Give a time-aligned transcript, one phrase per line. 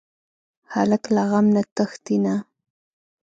[0.73, 2.35] هلک له غم نه تښتېږي نه.